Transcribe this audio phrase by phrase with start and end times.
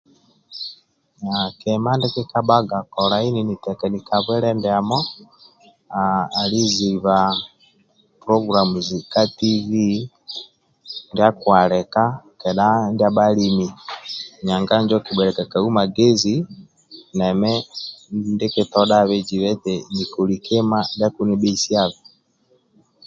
[1.59, 4.97] Kima ndie kikabhaga kolai nini tekani ka bwile ndiamo
[6.41, 7.17] ali ziba
[8.21, 8.77] pologulamu
[9.11, 9.69] ka TV
[11.11, 12.03] ndia akialika
[12.39, 13.67] kendha ndia bhalimi
[14.43, 16.35] nanga injo okubhueliag kau magezi
[17.17, 17.51] nemi
[18.33, 21.99] ndie nkitodhabe ziba eti nikoli kima ndia akinibhesiabe